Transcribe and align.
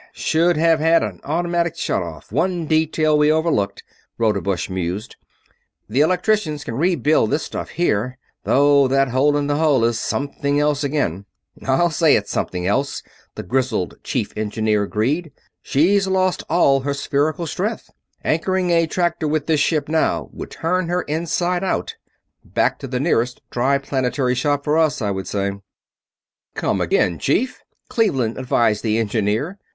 "Hm... 0.01 0.03
m... 0.03 0.07
m. 0.07 0.13
Should 0.13 0.57
have 0.57 0.79
had 0.79 1.03
an 1.03 1.21
automatic 1.23 1.75
shut 1.77 2.01
off 2.01 2.31
one 2.31 2.65
detail 2.65 3.15
we 3.15 3.31
overlooked," 3.31 3.83
Rodebush 4.17 4.67
mused. 4.67 5.15
"The 5.87 5.99
electricians 6.01 6.63
can 6.63 6.73
rebuild 6.73 7.29
this 7.29 7.43
stuff 7.43 7.69
here, 7.69 8.17
though 8.43 8.87
that 8.87 9.09
hole 9.09 9.37
in 9.37 9.45
the 9.45 9.57
hull 9.57 9.83
is 9.85 9.99
something 9.99 10.59
else 10.59 10.83
again." 10.83 11.25
"I'll 11.67 11.91
say 11.91 12.15
it's 12.15 12.31
something 12.31 12.65
else," 12.65 13.03
the 13.35 13.43
grizzled 13.43 13.99
Chief 14.03 14.33
Engineer 14.35 14.81
agreed. 14.85 15.31
"She's 15.61 16.07
lost 16.07 16.41
all 16.49 16.79
her 16.79 16.95
spherical 16.95 17.45
strength 17.45 17.91
anchoring 18.23 18.71
a 18.71 18.87
tractor 18.87 19.27
with 19.27 19.45
this 19.45 19.59
ship 19.59 19.87
now 19.87 20.31
would 20.33 20.49
turn 20.49 20.87
her 20.89 21.03
inside 21.03 21.63
out. 21.63 21.93
Back 22.43 22.79
to 22.79 22.87
the 22.87 22.99
nearest 22.99 23.39
Triplanetary 23.51 24.33
shop 24.33 24.63
for 24.63 24.79
us, 24.79 24.99
I 24.99 25.11
would 25.11 25.27
say." 25.27 25.59
"Come 26.55 26.81
again, 26.81 27.19
Chief!" 27.19 27.61
Cleveland 27.87 28.39
advised 28.39 28.81
the 28.81 28.97
engineer. 28.97 29.59